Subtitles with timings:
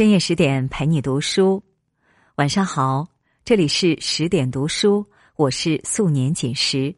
[0.00, 1.62] 深夜十点陪你读书，
[2.36, 3.06] 晚上好，
[3.44, 5.04] 这里是十点读书，
[5.36, 6.96] 我是素年锦时。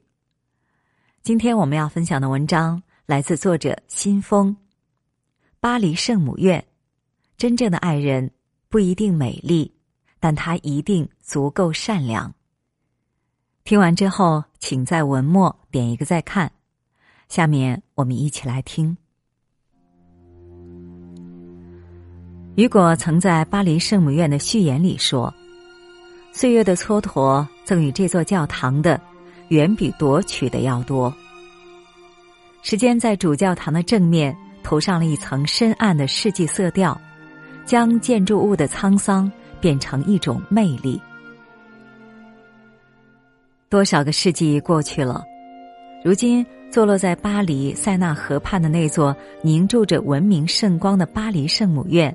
[1.20, 4.56] 今天我们要分享的文章来自作者新风。
[5.58, 6.64] 巴黎圣母院，
[7.36, 8.30] 真正的爱人
[8.68, 9.74] 不一定美丽，
[10.20, 12.32] 但她一定足够善良。
[13.64, 16.52] 听完之后，请在文末点一个再看。
[17.28, 18.96] 下面我们一起来听。
[22.54, 25.32] 雨果曾在巴黎圣母院的序言里说
[26.32, 29.00] ：“岁月的蹉跎赠予这座教堂的，
[29.48, 31.10] 远比夺取的要多。
[32.60, 37.00] 时间在主教堂的正面涂上了一层深暗的世纪色调，
[37.64, 41.00] 将建筑物的沧桑变成一种魅力。
[43.70, 45.24] 多少个世纪过去了，
[46.04, 52.14] 如今坐落在巴黎塞纳河畔的那座凝注着文明圣光的巴黎圣母院。”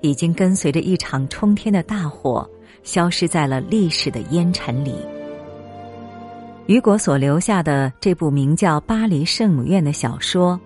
[0.00, 2.48] 已经跟随着一场冲天的大火，
[2.82, 4.94] 消失在了历史的烟尘里。
[6.66, 10.58] 雨果所留下的这部名叫《巴黎圣母院》的小说，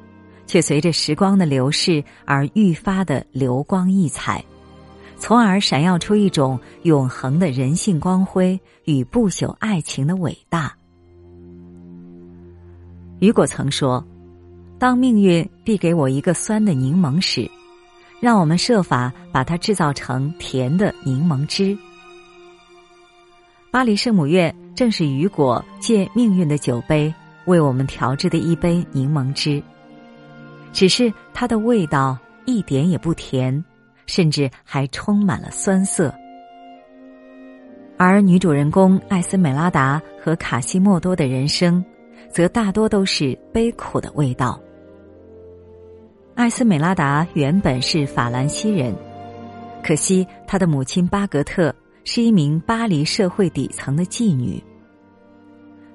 [0.46, 4.44] 却随着时光的流逝而愈发的流光溢彩，
[5.18, 10.72] 从而闪耀出一种永恒的人性光辉与不朽爱情的伟大。
[13.18, 14.06] 雨果曾说
[14.78, 17.50] ：“当命运递给我一个酸的柠檬时。”
[18.20, 21.76] 让我们设法把它制造成甜的柠檬汁。
[23.70, 27.12] 巴黎圣母院正是雨果借命运的酒杯
[27.46, 29.62] 为我们调制的一杯柠檬汁，
[30.72, 33.62] 只是它的味道一点也不甜，
[34.06, 36.12] 甚至还充满了酸涩。
[37.96, 41.84] 而女主人公艾斯美拉达和卡西莫多的人生，
[42.30, 44.58] 则大多都是悲苦的味道。
[46.38, 48.94] 艾斯美拉达原本是法兰西人，
[49.82, 54.62] 可惜她的母亲巴格特是一名巴黎社会底层的妓女。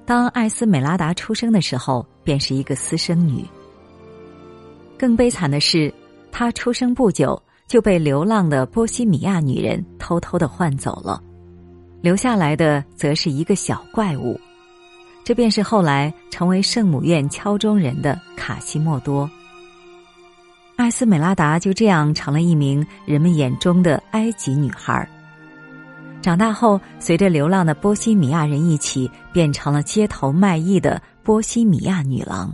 [0.04, 3.42] 当艾斯美拉达出生的时候，便是一个私生女。
[4.98, 5.90] 更悲惨的是，
[6.30, 11.22] 她出生不久就被流浪的波西米亚女人偷偷的换走了，
[12.02, 14.38] 留下来的则是一个小怪物，
[15.24, 19.26] 这便是后来成为圣母院敲钟人的卡西莫多。
[20.76, 25.08] 艾斯美拉达就这样成了一名人们眼中的埃及女孩。
[26.20, 32.52] 长大后，随着流浪的波西米亚人一起，变成了街头卖艺的波西米亚女郎。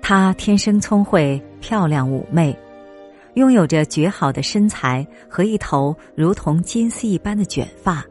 [0.00, 2.56] 她天生聪慧、漂亮妩媚，
[3.34, 8.04] 拥有着绝好的身材和一头如同金丝一般的卷发。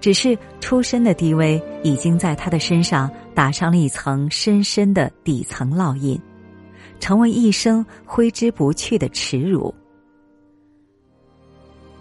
[0.00, 6.20] 只是出身的低微，已经在她的身上打上了一层深深的底层烙印。
[7.02, 9.74] 成为一生挥之不去的耻辱。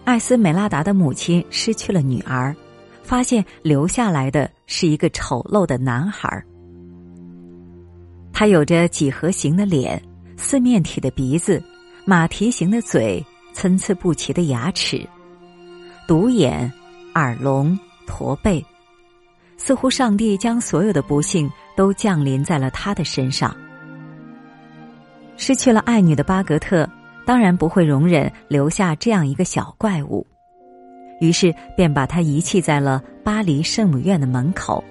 [0.04, 2.56] 艾斯美拉达的母亲失去了女儿，
[3.02, 6.46] 发现留下来的是一个丑陋的男孩。
[8.32, 10.00] 他有着几何形的脸、
[10.38, 11.60] 四面体的鼻子、
[12.06, 15.04] 马蹄形的嘴、参差不齐的牙齿、
[16.08, 16.72] 独眼、
[17.16, 18.64] 耳聋、驼背，
[19.58, 23.52] 似乎上帝将所有的不幸都降临在了他的身上。
[25.42, 26.88] 失去了爱女的巴格特，
[27.26, 30.24] 当然不会容忍留下这样一个小怪物，
[31.20, 34.84] 于是便把他遗弃在了巴黎圣母院的门口，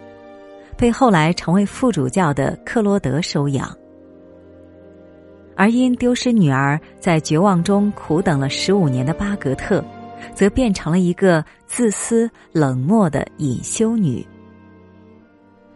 [0.77, 3.73] 被后来成为副主教的克罗德收养。
[5.55, 9.85] 而因丢失女儿，在绝望中苦等了十五年的巴格特，
[10.35, 14.27] 则变成了一个自私冷漠的隐修女。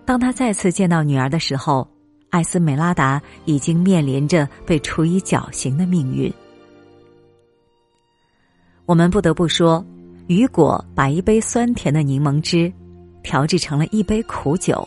[0.05, 1.89] 当他再次见到女儿的时候。
[2.35, 6.33] 艾斯美拉达已经面临着被处以绞刑的命运。
[8.87, 9.87] 我们不得不说，
[10.27, 12.73] 雨果把一杯酸甜的柠檬汁
[13.23, 14.87] 调制成了一杯苦酒。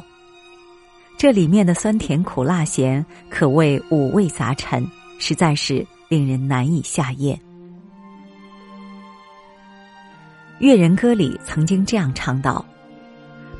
[1.17, 4.85] 这里面的酸甜苦辣咸可谓五味杂陈，
[5.17, 7.33] 实在是令人难以下咽。
[10.59, 12.65] 《越人歌》里曾经这样唱道：“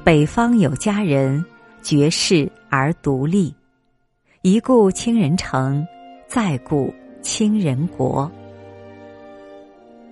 [0.04, 1.42] 北方有佳人，
[1.82, 3.56] 绝世而独立。”
[4.50, 5.86] 一顾倾人城，
[6.26, 8.32] 再顾倾人国。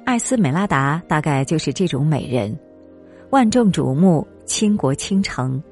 [0.04, 2.54] 艾斯美拉达大概就是这种美人，
[3.30, 5.64] 万众瞩目，倾国倾城。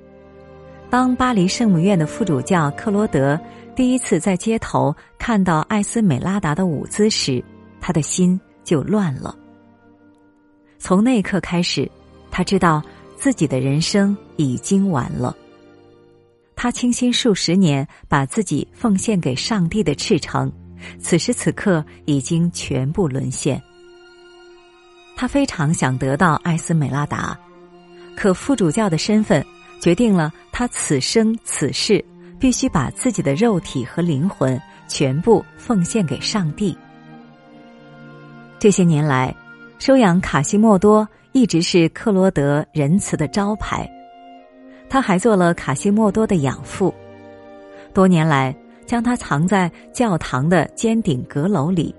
[0.90, 3.38] 当巴黎圣母院的副主教克罗德
[3.76, 7.44] 第一次在街头看到艾斯美拉达的舞姿时，
[7.82, 9.36] 他的心就乱了。
[10.80, 11.92] 从那一刻开始，
[12.32, 12.82] 他知道
[13.18, 15.36] 自己的人生已经完了。
[16.64, 20.50] 他倾心数十年，把自己奉献给上帝的赤诚，
[20.98, 23.62] 此时此刻已经全部沦陷。
[25.14, 27.38] 他非常想得到艾斯美拉达，
[28.16, 29.46] 可副主教的身份
[29.82, 32.02] 决定了他此生此世
[32.40, 34.58] 必须把自己的肉体和灵魂
[34.88, 36.74] 全部奉献给上帝。
[38.58, 39.36] 这些年来，
[39.80, 43.86] 收养卡西莫多一直是克罗德仁慈的招牌。
[44.94, 46.94] 他还做了卡西莫多的养父，
[47.96, 48.56] 多年来
[48.86, 51.96] 将他藏在教堂的尖顶阁楼里，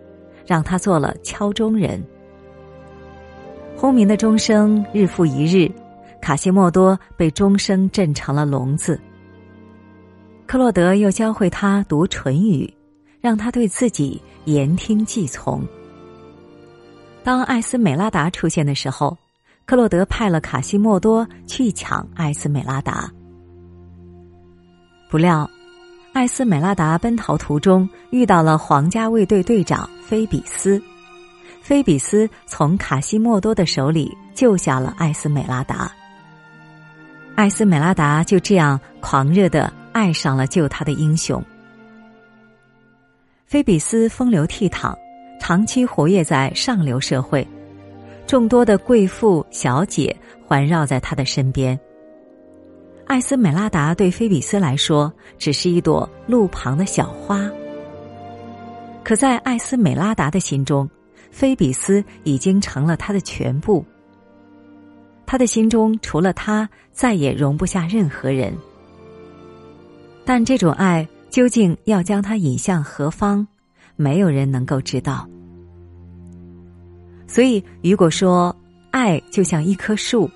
[0.46, 2.00] 让他做了敲钟人。
[3.76, 5.68] 轰鸣的钟声日复一日，
[6.20, 9.00] 卡西莫多被钟声震成了聋子。
[10.46, 12.72] 克洛德又教会他读唇语，
[13.20, 15.66] 让他对自己言听计从。
[17.24, 19.18] 当艾斯美拉达出现的时候。
[19.66, 23.10] 克洛德派了卡西莫多去抢艾斯美拉达，
[25.08, 25.48] 不料，
[26.12, 30.80] 艾斯美拉达奔逃途中遇到了皇家卫队队长菲比斯，
[31.62, 35.90] 菲比斯从卡西莫多的手里救下了艾斯美拉达，
[37.34, 41.42] 艾斯美拉达就这样狂热的爱上了救他的英雄。
[43.46, 44.94] 菲比斯风流倜傥，
[45.40, 47.46] 长期活跃在上流社会。
[48.26, 50.14] 众多的贵妇小姐
[50.46, 51.78] 环绕在他的身边。
[53.06, 57.50] 艾斯美拉达对菲比斯来说只是一朵路旁的小花，
[59.02, 60.88] 可在艾斯美拉达的心中，
[61.30, 63.84] 菲比斯已经成了他的全部。
[65.26, 68.54] 他的心中除了他，再也容不下任何人。
[70.24, 73.46] 但这种爱究竟要将他引向何方，
[73.96, 75.28] 没有人能够知道。
[77.34, 78.54] 所以，雨果说
[78.92, 80.30] ：“爱就像一棵树，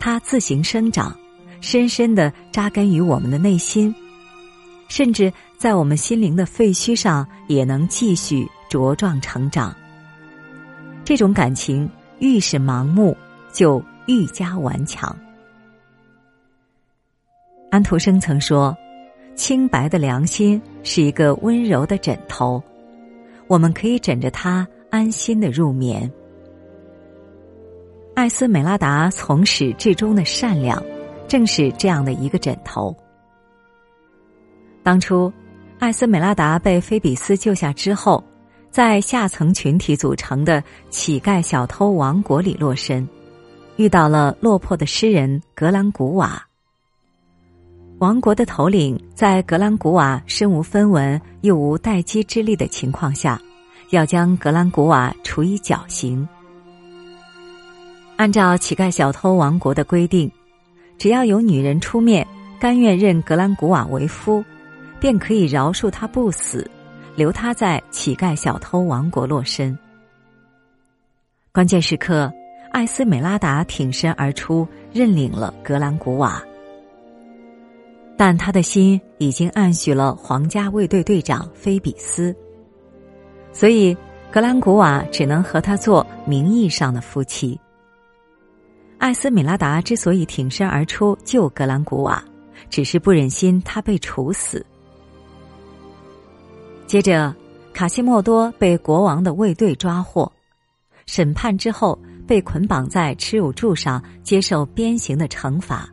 [0.00, 1.16] 它自行生长，
[1.60, 3.94] 深深的扎根于我们的内心，
[4.88, 9.72] 甚至在我们心灵的废墟上也能继续茁壮成长。
[11.04, 11.88] 这种感情
[12.18, 13.16] 愈是盲目，
[13.52, 15.16] 就愈加顽强。”
[17.70, 18.76] 安徒生曾说
[19.36, 22.60] ：“清白的良心是一个温柔的枕头，
[23.46, 26.12] 我们可以枕着它安心的入眠。”
[28.14, 30.82] 艾斯美拉达从始至终的善良，
[31.26, 32.94] 正是这样的一个枕头。
[34.82, 35.32] 当初，
[35.78, 38.22] 艾斯美拉达被菲比斯救下之后，
[38.70, 43.08] 在下层群体组成的乞丐小偷王国里落身，
[43.76, 46.44] 遇到了落魄的诗人格兰古瓦。
[48.00, 53.40] 王国的头领在格兰古瓦身无分文又无待机之力的情况下，
[53.90, 56.26] 要将格兰古瓦处以绞刑。
[58.20, 60.30] 按照乞丐小偷王国的规定，
[60.98, 62.26] 只要有女人出面，
[62.60, 64.44] 甘愿认格兰古瓦为夫，
[65.00, 66.70] 便可以饶恕他不死，
[67.16, 69.74] 留他在乞丐小偷王国落身。
[71.50, 72.30] 关键时刻，
[72.72, 76.42] 艾斯美拉达挺身而出，认领了格兰古瓦，
[78.18, 82.36] 但他的心已经暗许了皇家卫队队长菲比斯，
[83.50, 83.96] 所以
[84.30, 87.58] 格兰古瓦只能和他做名义上的夫妻。
[89.00, 92.22] 艾斯米拉达之所以挺身而出救格兰古瓦，
[92.68, 94.64] 只是不忍心他被处死。
[96.86, 97.34] 接着，
[97.72, 100.30] 卡西莫多被国王的卫队抓获，
[101.06, 105.88] 审判之后被捆绑在耻辱柱上接受鞭刑的惩罚。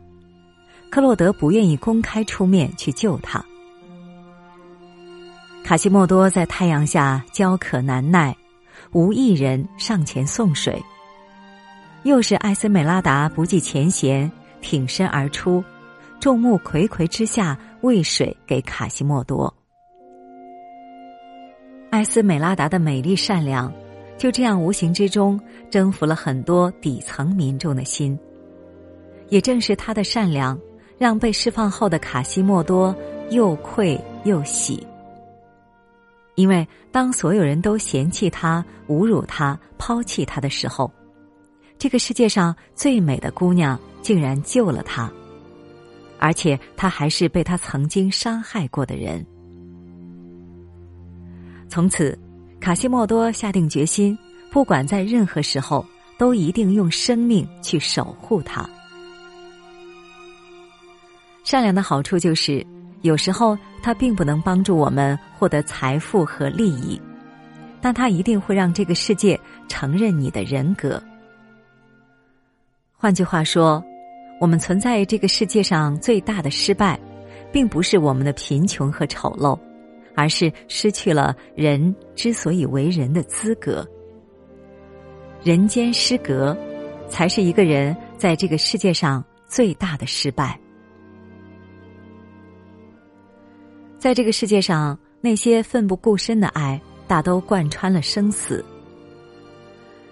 [0.90, 3.42] 克洛德不愿意公开出面去救他。
[5.64, 8.36] 卡西莫多在太阳下焦渴难耐，
[8.92, 10.78] 无一人上前送水。
[12.04, 15.62] 又是艾斯美拉达不计前嫌，挺身而出，
[16.20, 19.52] 众目睽睽之下喂水给卡西莫多。
[21.90, 23.72] 艾斯美拉达的美丽善良，
[24.16, 25.38] 就这样无形之中
[25.70, 28.18] 征服了很多底层民众的心。
[29.28, 30.58] 也正是他的善良，
[30.96, 32.94] 让被释放后的卡西莫多
[33.30, 34.86] 又愧又喜。
[36.36, 40.90] 因为当所有人都嫌弃他、侮辱他、抛弃他的时候。
[41.78, 45.10] 这个世界上最美的姑娘竟然救了他，
[46.18, 49.24] 而且他还是被他曾经伤害过的人。
[51.68, 52.18] 从此，
[52.58, 54.18] 卡西莫多下定决心，
[54.50, 55.86] 不管在任何时候，
[56.18, 58.68] 都一定用生命去守护她。
[61.44, 62.66] 善良的好处就是，
[63.02, 67.00] 有时候它并不能帮助我们获得财富和利益，
[67.80, 71.00] 但它一定会让这个世界承认你的人格。
[73.00, 73.80] 换句话说，
[74.40, 76.98] 我们存在这个世界上最大的失败，
[77.52, 79.56] 并不是我们的贫穷和丑陋，
[80.16, 83.86] 而是失去了人之所以为人的资格。
[85.44, 86.58] 人间失格，
[87.08, 90.58] 才是一个人在这个世界上最大的失败。
[93.96, 98.64] 在这个世界上，那些奋不顾身的爱，大都贯穿了生死。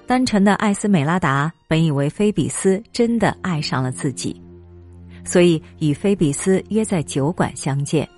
[0.06, 4.40] 单纯的艾斯美拉达本以为菲比斯真的爱上了自己，
[5.24, 8.08] 所以与菲比斯约在酒馆相见。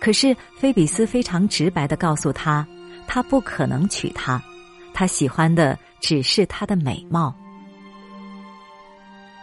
[0.00, 2.66] 可是菲比斯非常直白的告诉他，
[3.06, 4.42] 他不可能娶她，
[4.94, 7.34] 他喜欢的只是她的美貌。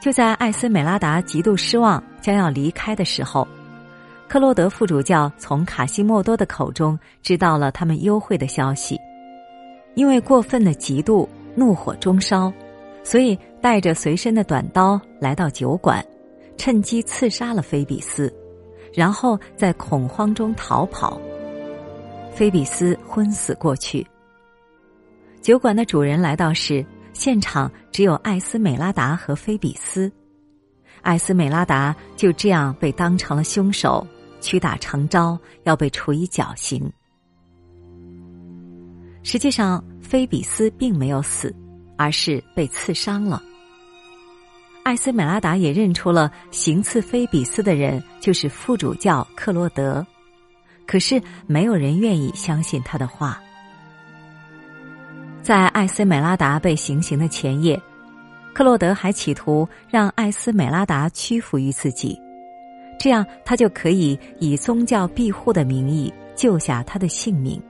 [0.01, 3.47] 就在艾斯美拉达极度失望将要离开的时候。
[4.27, 8.99] 克洛德副主教从卡西莫多的口中知道了他们幽会的消息，
[9.97, 12.53] 因为过分的嫉妒，怒火中烧，
[13.03, 16.05] 所以带着随身的短刀来到酒馆，
[16.55, 18.31] 趁机刺杀了菲比斯，
[18.93, 21.19] 然后在恐慌中逃跑。
[22.31, 24.05] 菲比斯昏死过去。
[25.41, 30.11] 酒馆的主人来到时，现场只有艾斯美拉达和菲比斯，
[31.01, 34.05] 艾斯美拉达就这样被当成了凶手。
[34.41, 36.87] 屈打成招，要被处以绞刑。
[39.29, 41.53] 实际上，菲比斯并没有死，
[41.97, 43.43] 而是被刺伤了。
[44.83, 50.07] 艾斯美拉达也认出了行刺菲比斯的人就是副主教克洛德，
[50.85, 53.37] 可是没有人愿意相信他的话。
[55.43, 57.77] 在艾斯美拉达被行刑的前夜，
[58.53, 62.17] 克洛德还企图让艾斯美拉达屈服于自己。
[62.97, 67.61] 这样，他就可以以宗教庇护的名义救下他的性命。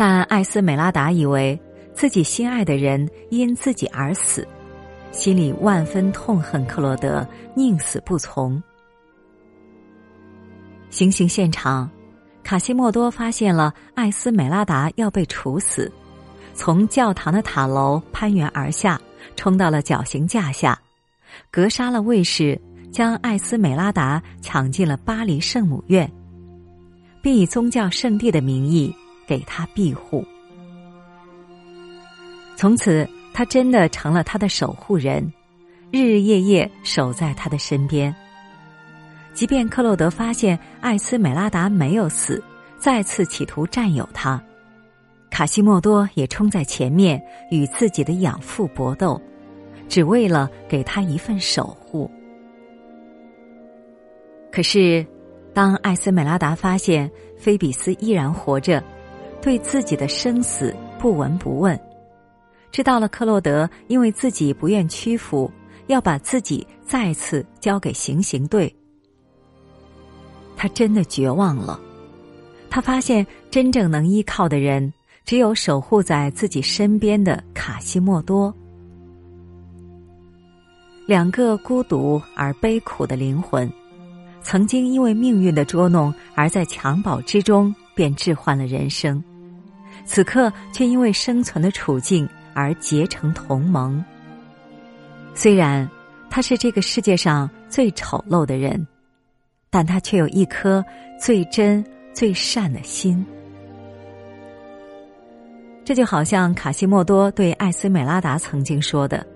[0.00, 1.60] 但艾斯美拉达以为
[1.92, 4.48] 自己心爱的人因自己而死，
[5.12, 8.62] 心里万分痛恨克罗德，宁死不从。
[10.88, 11.86] 行刑现场，
[12.42, 15.92] 卡西莫多发现了艾斯美拉达要被处死，
[16.54, 18.98] 从教堂的塔楼攀援而下，
[19.36, 20.80] 冲到了绞刑架下，
[21.50, 22.58] 格杀了卫士。
[22.90, 26.10] 将艾斯美拉达抢进了巴黎圣母院，
[27.20, 28.92] 并以宗教圣地的名义
[29.30, 30.26] 给他庇护。
[32.56, 35.32] 从此，他真的成了他的守护人，
[35.92, 38.12] 日日夜夜守在他的身边。
[39.32, 42.42] 即便克洛德发现艾斯美拉达没有死，
[42.76, 44.42] 再次企图占有他，
[45.30, 47.22] 卡西莫多也冲在前面
[47.52, 49.22] 与自己的养父搏斗，
[49.88, 52.10] 只为了给他一份守护。
[54.50, 55.06] 可是，
[55.54, 57.08] 当艾斯美拉达发现
[57.38, 58.82] 菲比斯依然活着，
[59.42, 61.78] 对自己的生死不闻不问，
[62.70, 65.50] 知道了克洛德因为自己不愿屈服，
[65.86, 68.74] 要把自己再次交给行刑队，
[70.56, 71.80] 他真的绝望了。
[72.68, 74.92] 他发现真正能依靠的人，
[75.24, 78.54] 只有守护在自己身边的卡西莫多。
[81.06, 83.70] 两个孤独而悲苦的灵魂。
[84.42, 89.22] 曾经因为命运的捉弄而在襁褓之中便置换了人生，
[90.04, 94.02] 此刻却因为生存的处境而结成同盟。
[95.34, 95.88] 虽然
[96.28, 98.86] 他是这个世界上最丑陋的人，
[99.70, 100.84] 但他却有一颗
[101.20, 103.24] 最真最善的心。
[105.84, 109.26] 这就好像卡西莫多对艾斯美拉达曾经说的：“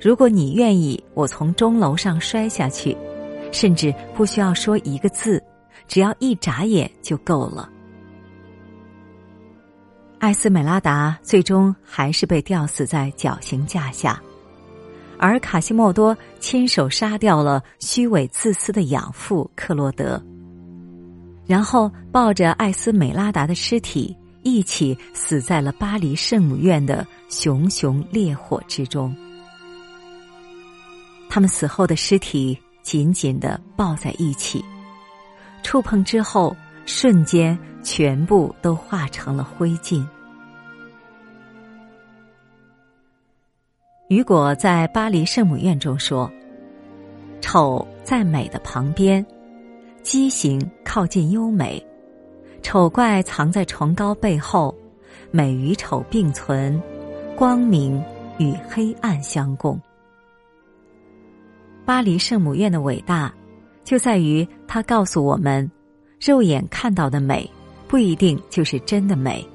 [0.00, 2.96] 如果你愿意，我从钟楼上摔下去。”
[3.52, 5.40] 甚至不需要说一个字，
[5.86, 7.70] 只要一眨眼就够了。
[10.24, 14.18] 艾斯美拉达最终还是被吊死在绞刑架下，
[15.18, 20.18] 而卡西莫多亲手杀掉了虚伪自私的养父克洛德，
[21.46, 29.14] 然后抱着艾斯美拉达的尸体一起死在了巴黎圣母院的熊熊烈火之中。
[31.28, 32.58] 他们死后的尸体。
[32.82, 34.62] 紧紧的抱在一起，
[35.62, 36.54] 触碰之后，
[36.84, 40.04] 瞬间全部都化成了灰烬。
[44.08, 46.30] 雨果在巴黎圣母院中说
[47.40, 49.24] ：“丑在美的旁边，
[50.02, 51.84] 畸形靠近优美，
[52.62, 54.74] 丑怪藏在崇高背后，
[55.30, 56.80] 美与丑并存，
[57.36, 58.02] 光明
[58.38, 59.80] 与黑暗相共。”
[61.84, 63.32] 巴黎圣母院的伟大，
[63.84, 65.70] 就在于它告诉我们：
[66.20, 67.48] 肉眼看到的美
[67.86, 69.46] 不一定就是真的美。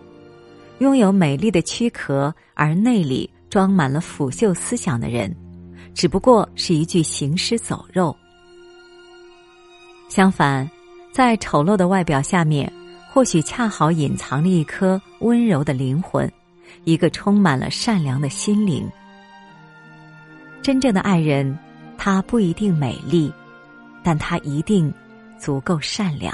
[0.79, 5.35] 拥有美丽的躯壳而内里装满了腐朽思想的人，
[5.93, 8.15] 只不过是一具行尸走肉。
[10.07, 10.69] 相反，
[11.11, 12.71] 在丑陋的外表下面，
[13.11, 16.31] 或许恰好隐藏了一颗温柔的灵魂，
[16.85, 18.89] 一个充满了善良的心灵。
[20.61, 21.57] 真正的爱人，
[21.97, 23.31] 他不一定美丽，
[24.01, 24.93] 但他一定
[25.37, 26.33] 足够善良。